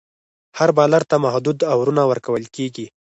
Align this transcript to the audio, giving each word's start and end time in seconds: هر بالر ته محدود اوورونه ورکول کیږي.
هر 0.57 0.69
بالر 0.77 1.03
ته 1.09 1.15
محدود 1.25 1.57
اوورونه 1.71 2.01
ورکول 2.05 2.43
کیږي. 2.55 2.85